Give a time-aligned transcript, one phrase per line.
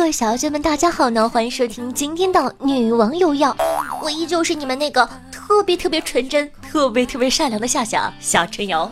[0.00, 1.28] 各位小姐们，大家好呢！
[1.28, 3.54] 欢迎收听今天的女王有药，
[4.02, 8.90] 我依旧是你们那个特别特别纯真、特别特别善良的夏夏夏春瑶。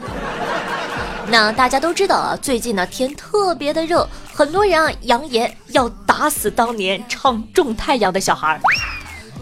[1.29, 8.61] 那大家都知道啊，最近呢天特别的热，很多人啊扬言要打死当年唱《种太阳》的小孩儿。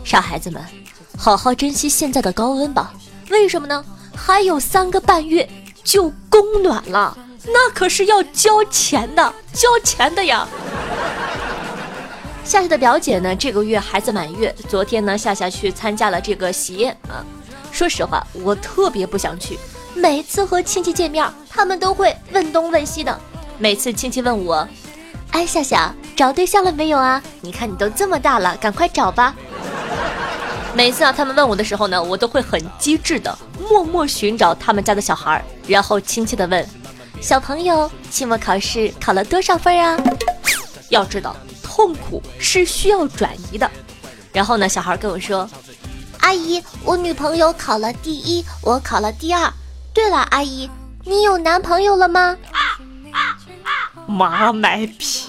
[0.04, 0.64] 傻孩子们，
[1.18, 2.94] 好好珍惜现在的高温吧。
[3.28, 3.84] 为什么呢？
[4.14, 5.46] 还有三个半月
[5.82, 10.46] 就供暖了，那可是要交钱的，交钱的呀。
[12.46, 14.54] 夏夏的表姐呢，这个月孩子满月。
[14.68, 17.26] 昨天呢，夏夏去参加了这个喜宴啊。
[17.72, 19.58] 说实话，我特别不想去。
[19.94, 23.20] 每次和亲戚见面，他们都会问东问西的。
[23.58, 24.66] 每次亲戚问我
[25.32, 27.20] ：“哎，夏夏找对象了没有啊？
[27.40, 29.34] 你看你都这么大了，赶快找吧。”
[30.72, 33.36] 每次啊，他们问我的时候呢，我都会很机智的
[33.68, 36.64] 默默寻找他们家的小孩，然后亲切的问
[37.20, 39.98] ：“小朋友，期末考试考了多少分啊？”
[40.90, 41.34] 要知道。
[41.76, 43.70] 痛苦是需要转移的，
[44.32, 44.66] 然后呢？
[44.66, 45.46] 小孩跟我说
[46.20, 49.52] ：“阿姨，我女朋友考了第一，我考了第二。
[49.92, 50.70] 对了，阿姨，
[51.04, 52.34] 你有男朋友了吗？”
[54.08, 55.26] 妈卖批！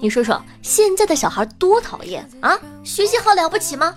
[0.00, 2.56] 你说说，现在的小孩多讨厌啊！
[2.84, 3.92] 学习好了不起吗？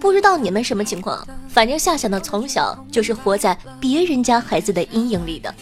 [0.00, 5.54] 不知道你们什么情况，反正夏夏呢，从小就是活在别人家孩子的阴影里的。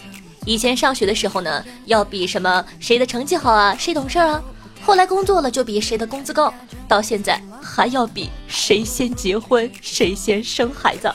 [0.44, 4.42] 以前上学的时候呢，要比什么谁的成绩好啊，谁懂事啊。
[4.82, 6.52] 后来工作了就比谁的工资高，
[6.86, 11.10] 到现在还要比谁先结婚，谁先生孩子。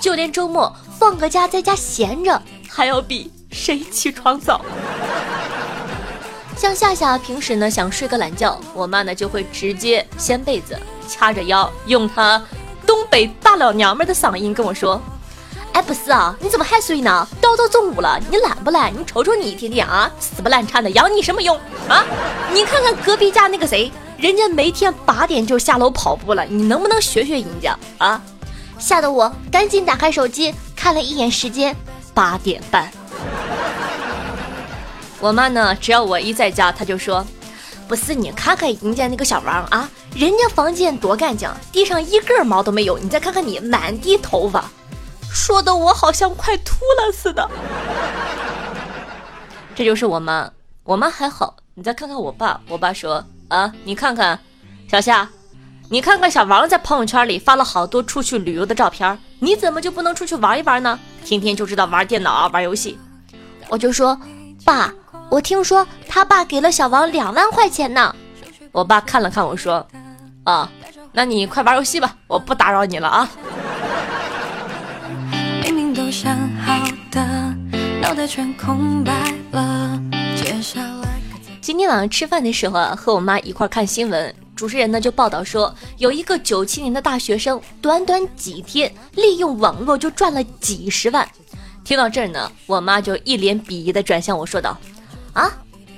[0.00, 4.64] 就连周末放个假在家闲着，还要比谁起床早。
[6.56, 10.78] 像夏夏平时呢想睡个懒觉，我妈呢就会直接掀被子，
[11.08, 12.40] 掐着腰，用她
[12.86, 15.02] 东北大老娘们的嗓音跟我说。
[15.74, 17.26] 哎，不是啊，你怎么还睡呢？
[17.40, 18.92] 都到中午了，你懒不懒？
[18.96, 21.58] 你瞅瞅你一天天啊，死不烂缠的，养你什么用
[21.88, 22.04] 啊？
[22.52, 28.22] 你看看隔壁家那个谁，人家每天八点就下楼跑步了，你能不能学学人家啊？
[28.78, 31.74] 吓得我赶紧打开手机看了一眼时间，
[32.14, 32.88] 八点半。
[35.18, 37.26] 我妈呢，只要我一在家，她就说
[37.88, 44.64] ：“不是你看看人家那个小王啊，人家房间多干净，地上一根毛都没有，你再看看你，满地头发。”
[45.34, 47.50] 说的我好像快秃了似的。
[49.74, 50.48] 这就是我妈，
[50.84, 51.56] 我妈还好。
[51.74, 54.38] 你再看看我爸，我爸说啊，你看看
[54.88, 55.28] 小夏，
[55.90, 60.98] 你看看小王在朋友圈里发了好多出去旅游的照片，你怎么就不能出去玩一玩呢？
[61.24, 62.96] 天天就知道玩电脑啊，玩游戏。
[63.68, 64.16] 我就说
[64.64, 64.94] 爸，
[65.28, 68.14] 我听说他爸给了小王两万块钱呢。
[68.70, 69.84] 我爸看了看我说
[70.44, 70.70] 啊，
[71.12, 73.28] 那你快玩游戏吧，我不打扰你了啊。
[78.04, 79.98] 脑袋全空白了。
[80.36, 81.22] 接下来，
[81.62, 91.26] 今天晚上吃饭的时候啊，和我妈一块看新闻，主持人呢就报道说，有一个九七年的大学生，短短几天利用网络就赚了几十万。
[91.82, 94.76] 听到这儿呢，我妈就一脸鄙夷的转向我说道
[95.32, 95.50] ：“啊，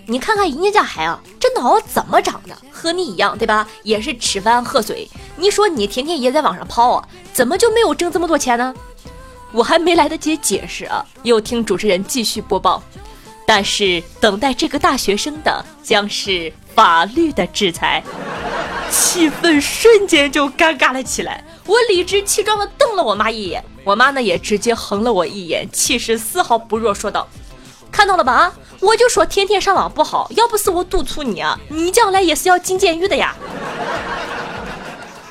[0.07, 2.57] 你看看人家家孩子，这脑子怎么长的？
[2.71, 3.67] 和你一样对吧？
[3.83, 5.11] 也是吃饭喝水。
[5.35, 8.73] 你说你天天也在网上泡啊，怎么就没有挣这么多钱呢？”
[9.57, 12.83] 我还没来得及解释啊，又听主持人继续播报。
[13.47, 18.03] 但是等待这个大学生的将是法律的制裁，
[18.91, 21.43] 气氛瞬间就尴尬了起来。
[21.65, 27.27] 我理直气壮地瞪了我妈一眼，我妈呢也直接横了我一眼，气势丝毫不弱，说道
[27.91, 28.33] ：“看到了吧？
[28.35, 33.35] 啊，我就说天天上网不好，要不是我督促你啊，你将来也是要进监狱的呀。”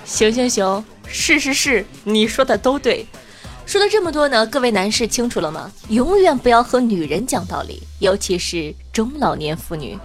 [0.04, 3.06] 行行行，是是是，你说的都对。
[3.66, 5.72] 说了这么多呢，各位男士清楚了吗？
[5.90, 9.98] 永远不要和女人讲道理，尤其是中老年妇女。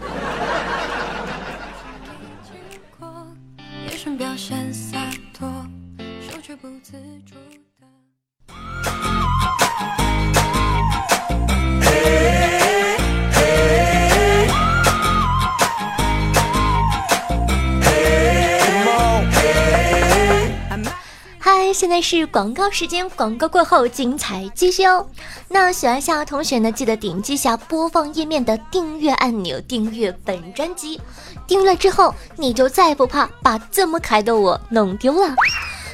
[21.73, 25.07] 现在是广告时间，广告过后精彩继续哦。
[25.49, 31.01] 那喜欢夏的同学呢，记得点击下播放页面的订阅按钮，订阅本专辑。
[31.47, 35.35] 订阅了之后，你就再不怕把这么可爱的我弄丢了。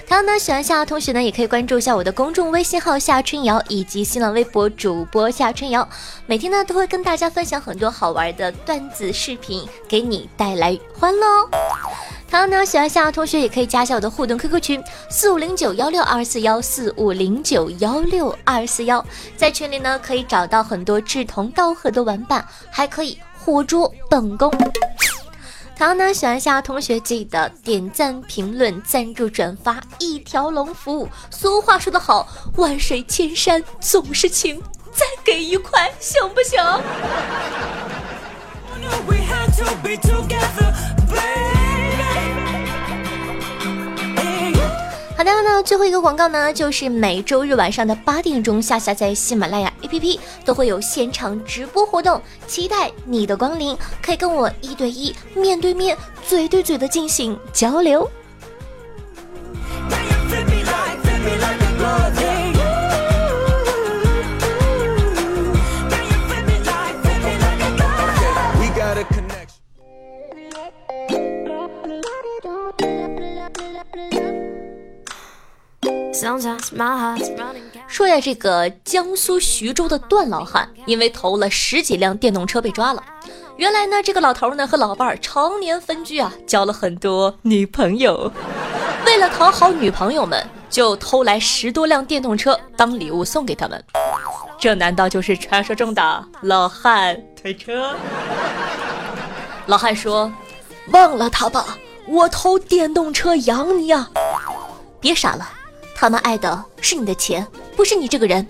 [0.08, 5.86] 还有呢，喜欢夏的同学呢，也可以关注一下我的公众微信号夏春瑶以及新浪微博主播夏春瑶，
[6.26, 11.48] 每天呢都会跟大家分享很多好玩的段子视频，给你带来欢乐哦。
[12.28, 19.04] 同样呢，喜欢夏同学也可以加一下我的互动 QQ 群四五零九幺六二四幺四五零九幺六二四幺，
[19.36, 24.50] 在群里呢可以找到很多志同道合的玩伴，还可以活捉本宫。
[25.78, 31.08] 同样呢，喜欢夏同学记得点赞、评论、赞助、转发，一条龙服务。
[31.30, 32.26] 俗话说得好，
[32.56, 34.60] 万水千山总是情，
[34.92, 36.60] 再给一块行不行？
[45.34, 55.96] 的，那最后一个广告呢，就是每周日晚上的八点钟，下下在喜马拉雅 APP 都会有现场直播活动，期待你的光临，可以跟我一对一、面对面、
[56.26, 58.08] 嘴对嘴的进行交流。
[77.86, 83.02] 说呀，这个江苏徐州的段老汉，因为偷了十几辆电动车被抓了。
[83.56, 88.32] 原来呢，这个老头呢和老伴儿常年分居啊，交了很多女朋友。
[89.04, 93.82] 为了讨好女朋友们，就偷来十多辆电动车当礼物送给他们。
[94.58, 97.94] 这难道就是传说中的老汉推车？
[99.66, 100.32] 老汉说
[100.92, 101.76] ：“忘了他吧，
[102.06, 104.10] 我偷电动车养你啊！
[104.98, 105.46] 别傻了。”
[105.98, 107.44] 他们爱的是你的钱，
[107.74, 108.46] 不是你这个人。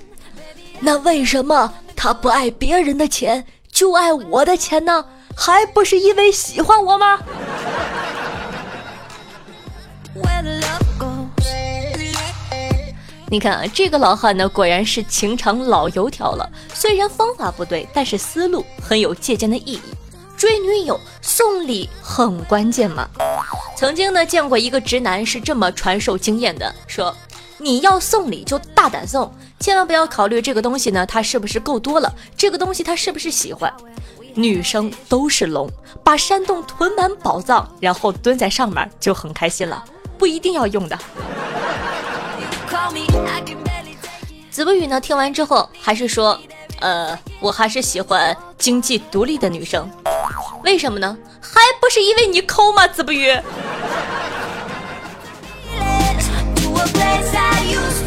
[0.81, 5.05] 那为什么他不爱别人的钱，就爱我的钱呢？
[5.37, 7.21] 还不是因为喜欢我吗？
[13.29, 16.51] 你看啊，这个老汉呢，果然是情场老油条了。
[16.75, 19.81] 虽然方法不对，但是思路很有借鉴的意义。
[20.37, 23.09] 追女友送礼很关键嘛。
[23.77, 27.17] 曾经呢，见过一个直男是这么传授经验的，说。
[27.59, 32.13] 你要送礼就大胆送，千万不要考虑这个东西呢，它是不是够多了？
[32.37, 33.73] 这个东西他是不是喜欢？
[34.35, 35.67] 女生都是龙，
[36.05, 39.83] 把山洞囤满宝藏，然后蹲在上面就很开心了，
[40.19, 40.99] 不一定要用的。
[44.51, 46.39] 子不语呢，听完之后还是说，
[46.81, 49.91] 呃，我还是喜欢经济独立的女生，
[50.65, 51.17] 为什么呢？
[51.41, 52.87] 还不是因为你抠吗？
[52.87, 53.35] 子不语。
[57.75, 58.06] 话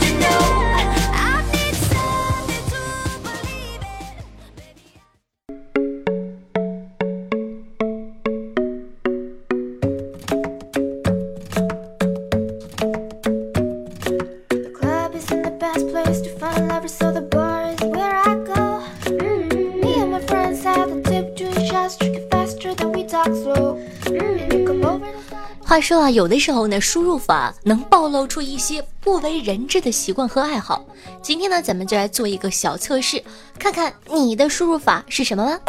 [25.90, 30.86] 说啊，有的时候呢，输入法能暴露出一些不为人知的习惯和爱好。
[31.20, 33.24] 今天呢，咱们就来做一个小测试，
[33.58, 35.60] 看看你的输入法是什么吧。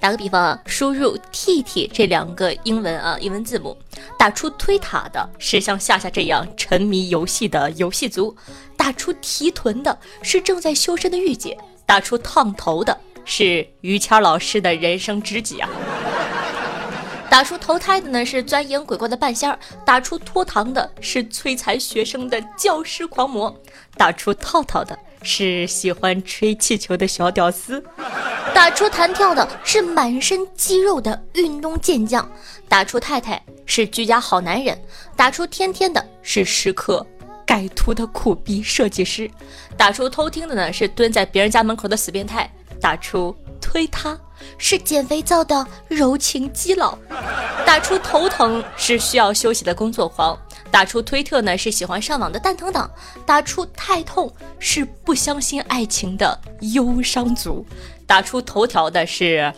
[0.00, 3.76] 打个比方啊，输入 T T 这两个英文啊英文字母，
[4.18, 8.36] 打出推塔的是像夏夏这样沉迷游戏的游戏族，
[8.76, 15.70] 打出提臀的是正在修身的御姐，打出烫头的是于谦老师的人生知己啊。
[17.30, 23.54] 打出投胎的呢是钻研鬼怪的半仙儿，打出脱堂的是摧残学生的教师狂魔，
[23.96, 27.82] 打出套套的是喜欢吹气球的小屌丝，
[28.54, 32.30] 打出弹跳的是满身肌肉的运动健将，
[32.68, 34.80] 打出太太是居家好男人，
[35.16, 37.04] 打出天天的是时刻
[37.44, 39.28] 改图的苦逼设计师，
[39.76, 42.48] 打出偷听的呢是蹲在别人家门口的死变态，
[42.80, 44.16] 打出推他。
[44.58, 46.96] 是减肥皂的柔情基佬，
[47.66, 50.38] 打出头疼是需要休息的工作狂，
[50.70, 52.90] 打出推特呢是喜欢上网的蛋疼党，
[53.26, 56.38] 打出太痛是不相信爱情的
[56.74, 57.64] 忧伤族，
[58.06, 59.52] 打出头条的是，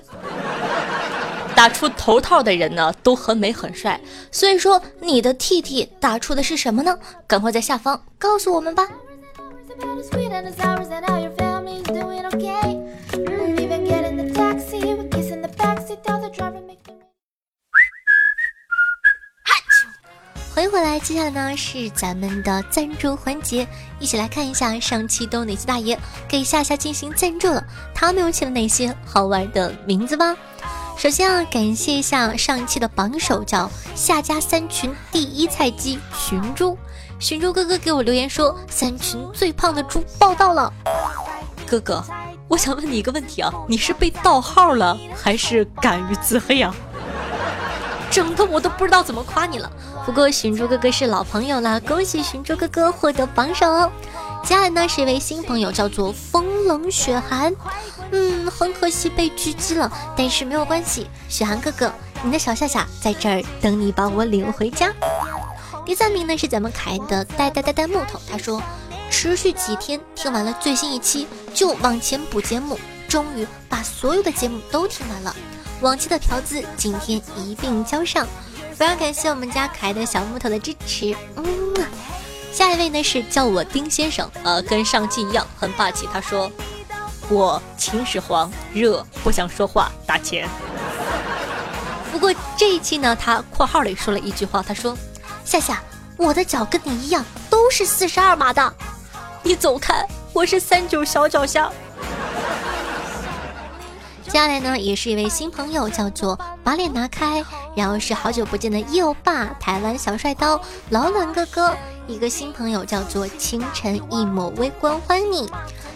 [1.54, 4.00] 打出头套的人呢都很美很帅，
[4.30, 6.98] 所以说你的 T T 打出的是什么呢？
[7.26, 8.88] 赶快在下方告诉我们吧。
[20.56, 27.62] 欢迎回来，接下来呢是咱们的赞助环节，一起来看一下上期都哪些大爷给夏夏进行赞助了，
[27.94, 30.34] 他们又起了哪些好玩的名字吧。
[30.96, 36.78] 首先啊，感谢一下上期的榜首，叫夏家三群第一菜鸡寻猪，
[37.18, 40.72] 寻猪哥哥给我留言说，三群最胖的猪报道了，
[41.66, 42.02] 哥哥。
[42.48, 46.74] 我想问你一个问题啊，你是被盗号了，还是敢于自黑啊？
[48.16, 49.70] 整的我都不知道怎么夸你了。
[50.06, 53.92] 不过寻珠哥哥是老朋友了，恭喜寻珠哥哥获得榜首哦。
[54.42, 57.54] 接下来呢是一位新朋友，叫做风冷雪寒。
[58.12, 61.92] 嗯，很可惜被狙击了，但是没有关系，雪寒哥哥，
[62.22, 64.90] 你的小夏夏在这儿等你把我领回家。
[65.84, 68.62] 第三名呢是咱们凯的呆呆呆呆木头，他说
[69.10, 75.36] 持续几天听完了最新一期，就往前补节目，终于把所有的节目都听完了。
[75.80, 78.26] 往期的嫖资今天一并交上，
[78.74, 81.14] 非常感谢我们家可爱的小木头的支持。
[81.36, 81.74] 嗯，
[82.52, 86.08] 下一位呢是叫我丁先生，呃，跟上期一样很霸气。
[86.12, 86.50] 他说
[87.28, 90.48] 我秦始皇热不想说话打钱。
[92.10, 94.96] 不过这一期呢，他括号里说了一句话，他说。
[95.44, 95.80] 夏夏，
[96.16, 98.74] 我的脚跟你一样都是四十二码的，
[99.44, 101.70] 你走开，我是三九小脚虾。
[104.36, 107.42] 接下来呢，也是一位新朋友，叫做把脸拿开，
[107.74, 111.74] 然后是好久不见的右霸，台湾小帅刀，老卵哥哥，
[112.06, 115.50] 一个新朋友叫做清晨一抹微光，欢迎你，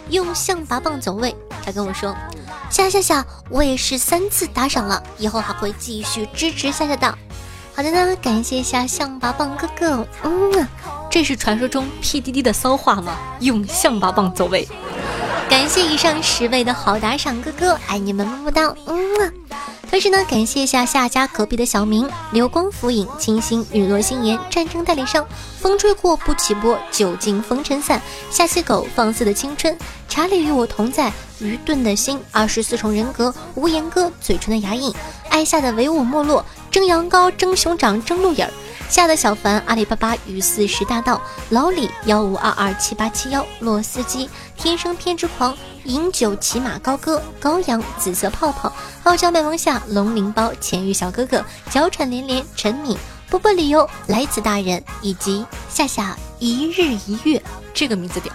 [0.09, 2.15] 用象拔蚌走位，他跟我说，
[2.71, 7.15] 夏夏夏，我也是三次打赏了，以后还会继续支持夏夏的。
[7.73, 10.05] 好的呢，感谢一下象拔蚌哥哥。
[10.23, 10.67] 嗯，
[11.09, 13.17] 这是传说中 PDD 的骚话吗？
[13.39, 14.67] 用象拔蚌走位。
[15.49, 18.73] 感谢以上十位的好打赏哥哥，爱你们么么哒。
[18.85, 19.33] 嗯，
[19.89, 25.25] 同时呢，感谢一下夏家隔壁的小明，流光浮影，清新雨落心言，战争代理商，
[25.59, 34.93] 风吹过不起波，酒尽风尘散，下期狗放肆的青春，查理与我同在，愚钝的心，二十四重人格，无言哥，嘴唇的牙印，
[35.29, 36.45] 爱夏的唯我没落。
[36.71, 38.53] 蒸羊羔，蒸熊掌，蒸鹿眼儿。
[38.89, 48.73] 吓得小凡，阿里巴巴与四十大盗，老李幺五二二七八七幺，洛司机，天生偏执狂，饮酒骑马高歌，羔羊，紫色泡泡，
[49.03, 52.97] 傲娇卖萌下，龙鳞包，浅玉小哥哥，脚喘连连，陈敏，
[53.29, 57.41] 波波理由，来此大人，以及夏夏一日一月，
[57.73, 58.33] 这个名字屌。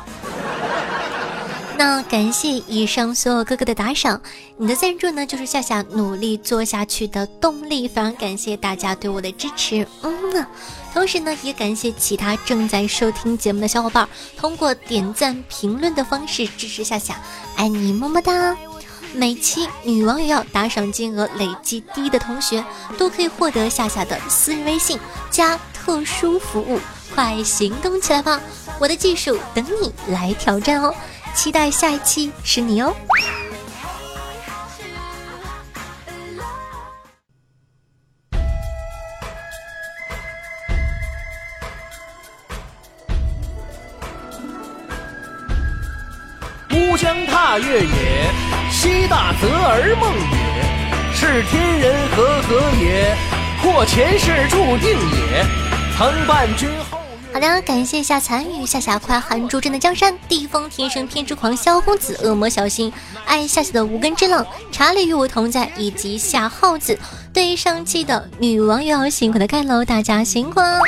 [1.79, 4.19] 那感谢以上所有哥哥的打赏，
[4.57, 7.87] 你的赞助呢就是夏夏努力做下去的动力。
[7.87, 10.47] 非常感谢大家对我的支持，嗯呢，
[10.95, 17.21] 同时呢也感谢其他正在收听节目的小伙伴，通过点赞、评论的方式支持夏夏，
[17.57, 18.57] 爱你么么哒！
[19.13, 22.65] 每期女王也要打赏金额累计低的同学，
[22.97, 24.99] 都可以获得夏夏的私人微信
[25.31, 26.81] 加特殊服务，
[27.15, 28.41] 快行动起来吧！
[28.79, 30.95] 我的技术等你来挑战哦。
[31.37, 32.97] 期待下一期是你哦！
[46.73, 48.31] 乌江踏月也，
[48.71, 53.15] 西大泽而梦也，是天人和合也，
[53.63, 55.45] 或前世注定也，
[55.97, 57.06] 曾伴君后。
[57.37, 62.91] 好的，感谢一下残雨夏夏快喊助阵的江山地风天生偏执狂萧公子恶魔小新
[63.27, 66.99] 爱夏夏的无根之浪查理与我同在以及夏耗子
[67.35, 70.81] 对上期的女网友辛苦的盖楼，大家辛苦了。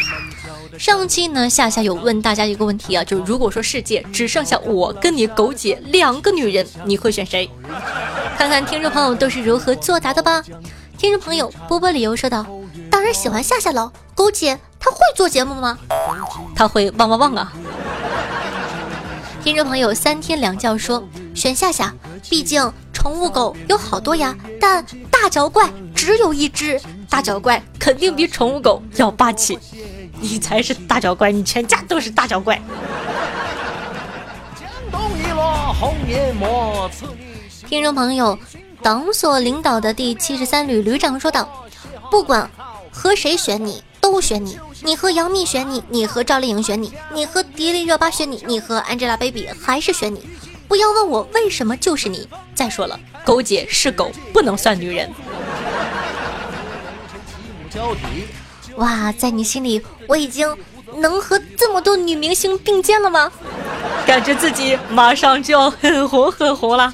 [0.78, 7.50] 上期呢夏夏有问大家一个问题啊，就是如果说世界只剩下我跟你狗姐两个女人，你会选谁？
[8.38, 10.42] 看看听众朋友都是如何作答的吧。
[10.96, 12.46] 听众朋友波波理由说道
[12.90, 15.78] ：“当然喜欢夏夏喽，狗姐。”他会做节目吗？
[16.56, 17.52] 他会汪汪汪啊！
[19.44, 21.94] 听众朋友三天两觉说选夏夏，
[22.30, 26.80] 毕竟宠物狗有好多呀，但大脚怪只有一只，
[27.10, 29.58] 大脚怪肯定比宠物狗要霸气。
[30.20, 32.58] 你才是大脚怪，你全家都是大脚怪。
[37.68, 38.38] 听众朋友，
[38.82, 41.46] 党所领导的第七十三旅旅长说道
[42.10, 42.50] ：“不管
[42.90, 50.28] 和谁选你。”都选你，你和杨幂选你，你和赵丽颖选你，你和迪丽热巴选你，你和 Angelababy 还是选你。
[50.68, 52.28] 不要问我为什么就是你。
[52.54, 55.10] 再说了，狗姐是狗，不能算女人。
[58.76, 60.56] 哇，在你心里，我已经
[60.96, 63.30] 能和这么多女明星并肩了吗？
[64.06, 66.92] 感觉自己马上就要很红很红了。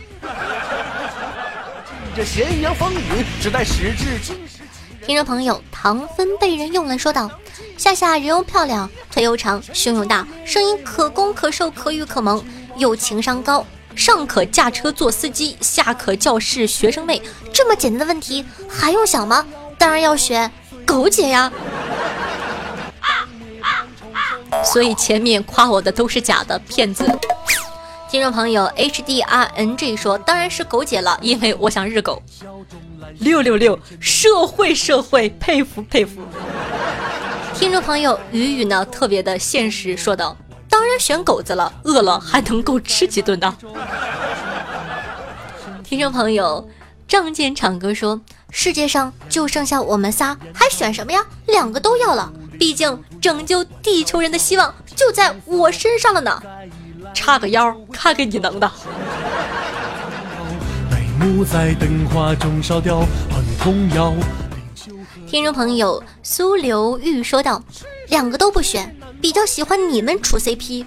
[2.16, 4.63] 这咸阳风雨，只待时至今时。
[5.06, 7.30] 听众朋友，唐芬被人用来说道
[7.76, 12.42] ：“夏夏人又漂亮，腿又长，胸又大，声音可攻可受，可雨可萌，
[12.76, 17.20] 又情商高，上可驾车做司机，下可教室学生妹。
[17.52, 19.44] 这么简单的问题还用想吗？
[19.76, 20.50] 当然要选
[20.86, 21.52] 狗姐呀！
[24.64, 27.04] 所以前面夸我的都是假的，骗子。”
[28.10, 32.22] 听众朋友 H D R N G 说：“当然是狗姐了，因为我想日狗。”
[33.18, 36.20] 六六六，社会社会，佩服佩服。
[37.54, 40.36] 听众朋友雨雨呢，特别的现实，说道
[40.68, 43.56] ：“当然选狗子了，饿了还能够吃几顿呢。”
[45.84, 46.68] 听众朋友
[47.06, 48.20] 仗剑长歌说
[48.50, 51.24] ：“世界上就剩下我们仨，还选什么呀？
[51.46, 56.42] 两个都要了，毕竟拯救地球人的希望就在我身上了呢。”
[57.14, 58.68] 叉个腰，看给你能的。
[65.26, 67.62] 听众朋友苏刘玉说道
[68.10, 70.84] ：“两个都不选，比较喜欢你们处 CP。”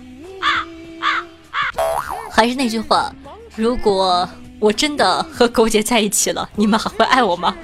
[2.29, 3.12] 还是那句话，
[3.56, 4.29] 如果
[4.60, 7.56] 我真的和狗姐在一起了，你们还会爱我吗？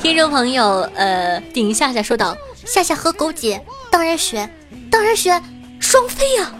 [0.00, 4.50] 听众朋友，呃，顶夏夏说道：“夏夏和狗姐当然选，
[4.90, 5.42] 当然选
[5.80, 6.50] 双飞呀。”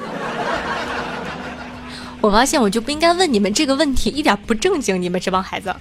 [2.27, 5.73] 我发现我就不应该问你们这个问题，一点不正经，你们这帮孩子。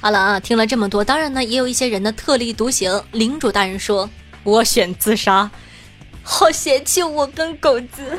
[0.00, 3.00] 好了啊，听了这么多，当然呢，也有一些人呢特立独行。
[3.12, 4.10] 领主大人说
[4.42, 5.48] ：“我选自杀。”
[6.24, 8.18] 好嫌弃我跟狗子。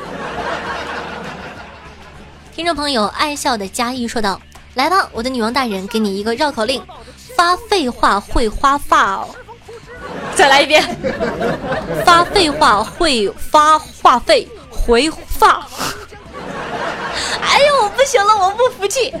[2.56, 4.40] 听众朋友爱笑的嘉义说道
[4.72, 6.82] ：“来吧，我的女王大人，给你一个绕口令：
[7.36, 9.28] 发废话会花发哦。”
[10.38, 10.80] 再来一遍，
[12.06, 15.66] 发废话会发话费回发。
[17.42, 19.12] 哎呦，我不行了，我不服气。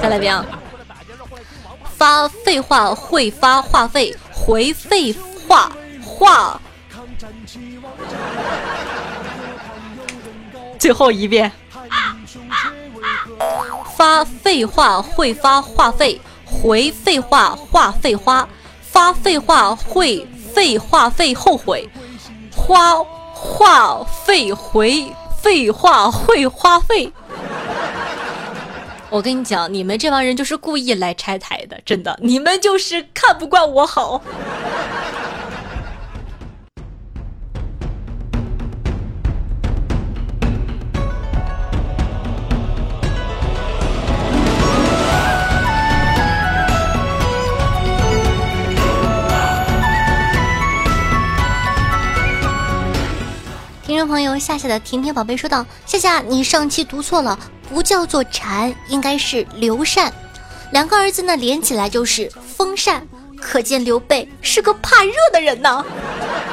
[0.00, 0.42] 再来一遍啊！
[1.98, 5.14] 发废话会发话费回废
[5.46, 5.70] 话
[6.02, 6.58] 话。
[10.78, 11.52] 最后一遍，
[13.94, 18.48] 发废话会发话费回废话话费花。
[18.98, 21.88] 花费话会废话费后悔，
[22.52, 22.96] 花
[23.32, 25.06] 话费回
[25.40, 27.12] 废话会花费。
[29.08, 34.20] 我跟你讲，你们这帮人就是故意来拆台的，真的，你们就是看不惯我好。
[53.98, 57.36] 众朋友夏夏的甜甜宝贝说道：“夏夏，你上期读错了，
[57.68, 60.12] 不叫做禅，应该是刘禅。
[60.70, 63.06] 两个儿子呢连起来就是风扇，
[63.40, 65.84] 可见刘备是个怕热的人呢。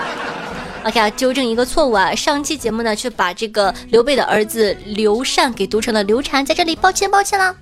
[0.86, 7.56] ”OK 啊，纠正一个错误啊，上期节目呢却把这个刘备的儿子刘禅给读成了刘禅，在这里抱歉抱歉啦。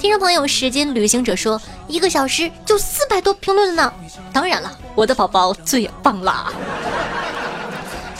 [0.00, 3.92] 听众朋友时间旅行者说：“一个小时就四百多评论了呢。”
[4.32, 6.52] 当然了，我的宝宝最棒啦。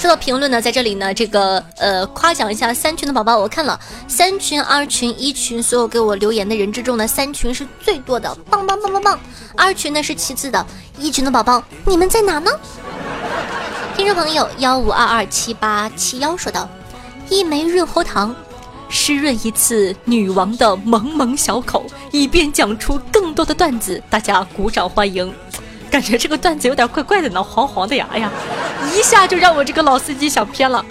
[0.02, 9.20] 说到评论呢，在这里呢，这个呃夸奖一下三群的宝宝，我看了三群、二群、一群，所有给我留言的人之中呢，三群是最多的，棒棒棒棒棒！
[9.56, 10.66] 二群呢是其次的，
[10.98, 12.50] 一群的宝宝你们在哪呢？
[13.96, 16.68] 听众朋友幺五二二七八七幺说道：
[17.28, 18.34] 一枚润喉糖，
[18.88, 25.32] 湿润一次女王的萌萌小口，以便讲出更多的段子，大家鼓掌欢迎。
[25.92, 28.08] 感觉这个段子有点怪怪的呢，黄黄的呀！
[28.10, 28.30] 哎呀，
[28.94, 30.82] 一下就让我这个老司机想偏了。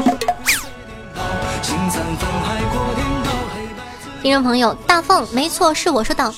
[4.22, 6.32] 听众朋友，大凤，没错，是我说的。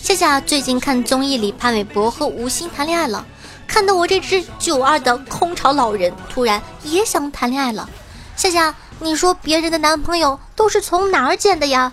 [0.00, 3.22] 夏夏最近看综艺里潘玮柏和吴昕谈恋爱了，
[3.66, 7.86] 看得我这只九二的空巢老人突然也想谈恋爱了。
[8.34, 11.92] 夏夏，你说别人的男朋友都是从哪儿捡的呀？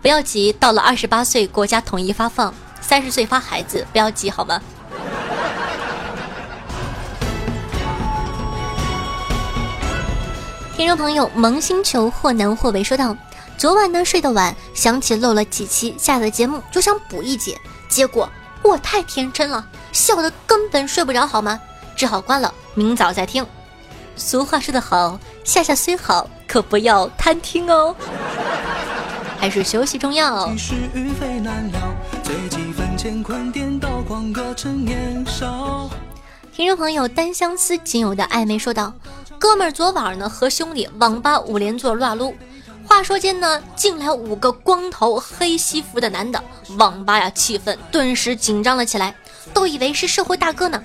[0.00, 4.60] 不要急，到了二十八岁国家统一发放，三十岁发孩子，不要急好吗？
[10.80, 13.14] 听众朋友，萌星球或南或北说道
[13.58, 17.54] ：“昨晚呢睡得晚，想起漏了几期下的节目，就想补一节，
[17.86, 18.26] 结果
[18.62, 19.62] 我太天真了，
[19.92, 21.60] 笑得根本睡不着，好吗？
[21.94, 23.46] 只好关了，明早再听。
[24.16, 27.94] 俗话说得好，夏夏虽好，可不要贪听哦，
[29.38, 30.46] 还是休息重要。”
[36.52, 38.94] 听众朋友，单相思仅有的暧昧说道。
[39.40, 42.34] 哥们儿昨晚呢和兄弟网吧五连坐撸啊撸，
[42.86, 46.44] 话说间呢进来五个光头黑西服的男的，
[46.76, 49.14] 网吧呀气氛顿时紧张了起来，
[49.54, 50.84] 都以为是社会大哥呢。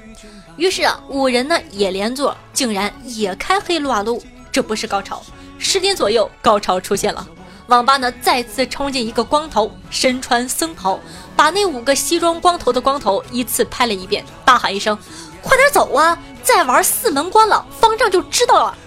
[0.56, 4.24] 于是啊五人呢也连坐，竟然也开黑撸啊撸。
[4.54, 5.22] 这不是高潮，
[5.60, 7.28] 十点左右高潮出现了，
[7.68, 10.98] 网吧呢再次冲进一个光头，身穿僧袍，
[11.36, 14.98] 把那五个西装光头的光头依次拍了一遍，大喊一声
[15.46, 18.78] ：“快点走啊！”再玩四门关了，方丈就知道了。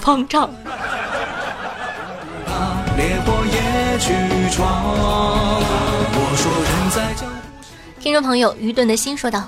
[0.00, 0.50] 方丈。
[8.00, 9.42] 听众朋友，愚钝的心说道：“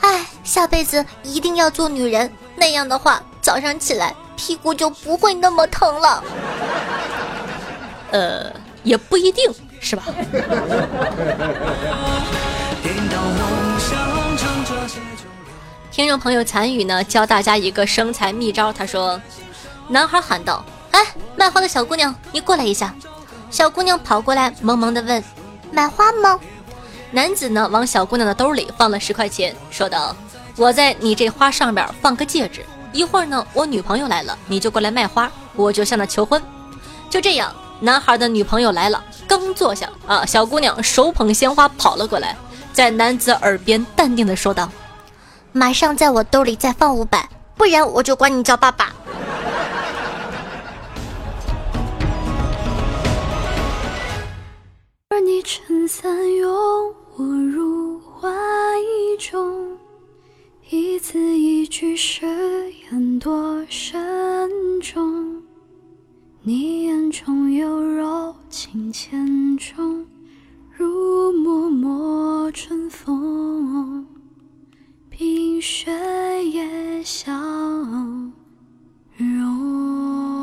[0.00, 6.24] 哎，下辈子一定要做女人，那样的话，早上起来屁股就不会那么疼了。”
[8.12, 8.50] 呃，
[8.82, 10.04] 也不一定是吧？
[15.98, 18.72] 听众朋友残雨呢，教大家一个生财秘招。
[18.72, 19.20] 他说
[19.90, 22.94] ：“男孩喊道，哎，卖花的小姑娘，你过来一下。”
[23.50, 25.20] 小姑娘跑过来，萌萌的问
[25.72, 26.38] ：“买花吗？”
[27.10, 30.14] 男子呢，往小姑娘的兜里放了十块钱，说道
[30.54, 36.40] ：“我在你这花上边放个戒指，一会儿呢，我女朋友来了，你就过来卖花，我就向她求婚。”
[37.10, 42.36] 就这样，男孩的女朋友来了，刚坐下啊，小姑娘手捧鲜花跑了过来，
[42.72, 44.70] 在男子耳边淡定的说道。
[45.52, 48.94] 马上在我兜里再放五百，不然我就管你叫爸爸。
[55.08, 58.28] 而你撑伞拥我入怀
[59.18, 59.76] 中，
[60.68, 62.26] 一字一句誓
[62.90, 64.48] 言多慎
[64.80, 65.42] 重。
[66.42, 70.06] 你眼中有柔情千种，
[70.76, 74.06] 如脉脉春风。
[75.18, 75.90] 冰雪
[76.44, 77.32] 也消
[79.16, 80.37] 融。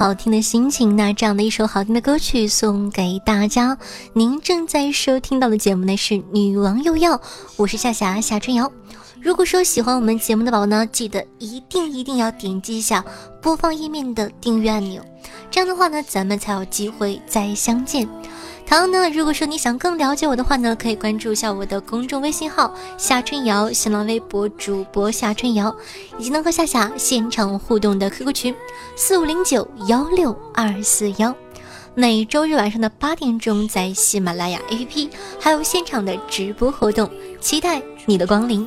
[0.00, 3.76] 好听的心情，那这样的一首好听的歌曲送给大家。
[4.14, 7.18] 您正在收听到的节目呢是《女王又要》，
[7.56, 8.72] 我是夏霞夏春瑶。
[9.20, 13.04] 如果说喜欢我们节目的宝宝呢，记得一定一定要点击一下
[13.42, 15.04] 播放页面的订阅按钮，
[15.50, 18.08] 这样的话呢，咱们才有机会再相见。
[18.66, 25.74] 同样呢，如果说你想更了解我的话呢，可以关注一下我的公众微信号夏春瑶，新浪微博主播夏春瑶，
[26.18, 28.54] 以及能和夏夏现场互动的 QQ 群
[28.94, 31.34] 四五零九幺六二四幺。
[31.94, 38.66] 每周日晚上的八点钟，在喜马拉雅 APP 还有现场的直播活动，期待你的光临。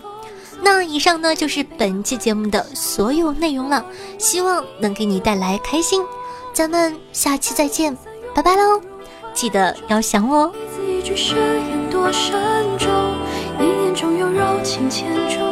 [0.62, 3.86] 那以上呢就是本期节目的所有内容了，
[4.18, 6.04] 希望能给你带来开心。
[6.54, 7.98] 咱们下期再见，
[8.36, 8.93] 拜拜喽！
[9.34, 10.52] 记得要想我。
[15.20, 15.43] 一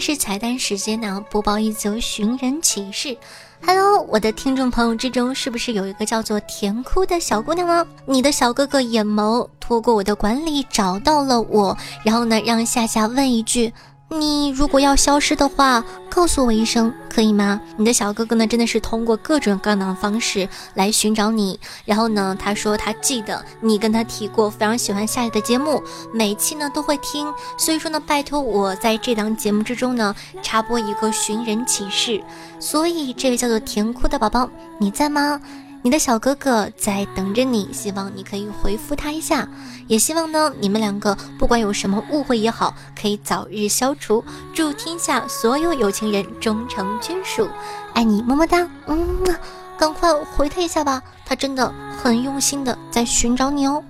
[0.00, 3.16] 是彩蛋时间呢，播报一则寻人启事。
[3.66, 7.86] Hello，我的听众朋友之中，是不是有一个叫做甜哭的小姑娘呢？
[8.06, 13.70] 你的小哥哥眼眸通过我的管理找到了我，然后呢，让夏夏问一句。
[14.12, 17.60] 你如果要消失的话，告诉我一声，可以吗？
[17.76, 21.60] 你的小哥哥呢，真的是通过各种各样的方式来寻找你。
[21.84, 25.80] 然后呢，他说他记得你跟他提过，非常喜欢夏夏的节目，
[26.12, 27.32] 每期呢都会听。
[27.56, 32.20] 所以说呢，拜托我在这档节目之中呢插播一个寻人启事。
[32.58, 35.40] 所以这位叫做甜哭的宝宝，你在吗？
[35.82, 39.48] 你的小哥哥在等着你，希望你可以回复他一下，
[39.86, 44.22] 也希望呢你们两个不管有什么误会也好，可以早日消除。
[44.54, 47.48] 祝天下所有有情人终成眷属，
[47.94, 49.24] 爱你么么哒，嗯，
[49.78, 53.82] 赶快回他一下吧，他真的很用心的在寻找你哦。